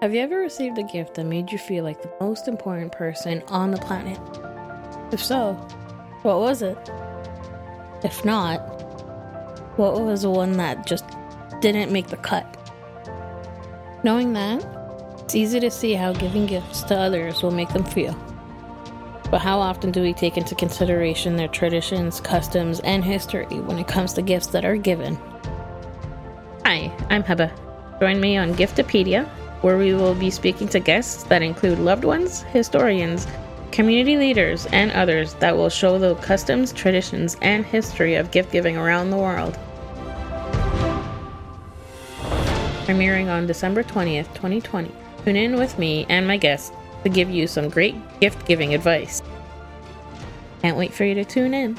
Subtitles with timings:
[0.00, 3.42] Have you ever received a gift that made you feel like the most important person
[3.48, 4.16] on the planet?
[5.12, 5.54] If so,
[6.22, 6.78] what was it?
[8.04, 8.58] If not,
[9.76, 11.04] what was the one that just
[11.60, 12.46] didn't make the cut?
[14.04, 14.64] Knowing that,
[15.18, 18.14] it's easy to see how giving gifts to others will make them feel.
[19.32, 23.88] But how often do we take into consideration their traditions, customs, and history when it
[23.88, 25.16] comes to gifts that are given?
[26.64, 27.50] Hi, I'm Heba.
[27.98, 29.28] Join me on Giftopedia,
[29.62, 33.26] where we will be speaking to guests that include loved ones, historians,
[33.72, 38.76] community leaders, and others that will show the customs, traditions, and history of gift giving
[38.76, 39.58] around the world.
[42.86, 44.90] Premiering on December 20th, 2020.
[45.24, 49.22] Tune in with me and my guests to give you some great gift giving advice.
[50.62, 51.78] Can't wait for you to tune in.